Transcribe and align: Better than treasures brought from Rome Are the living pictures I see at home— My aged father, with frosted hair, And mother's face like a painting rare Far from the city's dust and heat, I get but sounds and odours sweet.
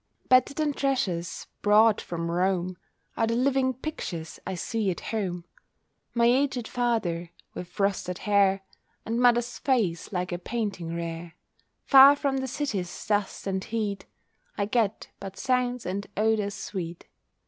Better 0.29 0.55
than 0.55 0.73
treasures 0.73 1.45
brought 1.61 2.01
from 2.01 2.31
Rome 2.31 2.75
Are 3.15 3.27
the 3.27 3.35
living 3.35 3.71
pictures 3.75 4.39
I 4.47 4.55
see 4.55 4.89
at 4.89 4.99
home— 4.99 5.45
My 6.15 6.25
aged 6.25 6.67
father, 6.67 7.29
with 7.53 7.67
frosted 7.67 8.17
hair, 8.17 8.63
And 9.05 9.19
mother's 9.19 9.59
face 9.59 10.11
like 10.11 10.31
a 10.31 10.39
painting 10.39 10.95
rare 10.95 11.35
Far 11.85 12.15
from 12.15 12.37
the 12.37 12.47
city's 12.47 12.89
dust 13.05 13.45
and 13.45 13.63
heat, 13.63 14.07
I 14.57 14.65
get 14.65 15.09
but 15.19 15.37
sounds 15.37 15.85
and 15.85 16.07
odours 16.17 16.55
sweet. 16.55 17.05